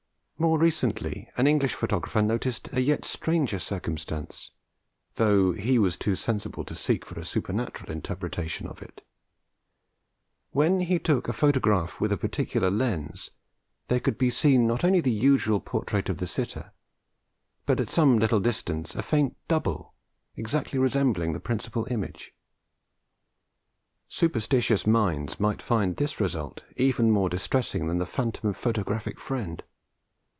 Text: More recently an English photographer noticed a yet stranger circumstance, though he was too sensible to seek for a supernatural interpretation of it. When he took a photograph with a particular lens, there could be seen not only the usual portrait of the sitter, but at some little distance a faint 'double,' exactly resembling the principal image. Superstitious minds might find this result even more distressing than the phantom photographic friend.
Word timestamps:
More 0.41 0.57
recently 0.57 1.29
an 1.37 1.45
English 1.45 1.75
photographer 1.75 2.19
noticed 2.19 2.67
a 2.73 2.81
yet 2.81 3.05
stranger 3.05 3.59
circumstance, 3.59 4.49
though 5.13 5.51
he 5.51 5.77
was 5.77 5.97
too 5.97 6.15
sensible 6.15 6.65
to 6.65 6.73
seek 6.73 7.05
for 7.05 7.19
a 7.19 7.23
supernatural 7.23 7.91
interpretation 7.91 8.65
of 8.65 8.81
it. 8.81 9.05
When 10.49 10.79
he 10.79 10.97
took 10.97 11.27
a 11.27 11.31
photograph 11.33 12.01
with 12.01 12.11
a 12.11 12.17
particular 12.17 12.71
lens, 12.71 13.29
there 13.87 13.99
could 13.99 14.17
be 14.17 14.31
seen 14.31 14.65
not 14.65 14.83
only 14.83 14.99
the 14.99 15.11
usual 15.11 15.59
portrait 15.59 16.09
of 16.09 16.17
the 16.17 16.25
sitter, 16.25 16.71
but 17.67 17.79
at 17.79 17.91
some 17.91 18.17
little 18.17 18.39
distance 18.39 18.95
a 18.95 19.03
faint 19.03 19.37
'double,' 19.47 19.93
exactly 20.35 20.79
resembling 20.79 21.33
the 21.33 21.39
principal 21.39 21.87
image. 21.91 22.33
Superstitious 24.07 24.87
minds 24.87 25.39
might 25.39 25.61
find 25.61 25.97
this 25.97 26.19
result 26.19 26.63
even 26.77 27.11
more 27.11 27.29
distressing 27.29 27.85
than 27.85 27.99
the 27.99 28.07
phantom 28.07 28.53
photographic 28.55 29.19
friend. 29.19 29.61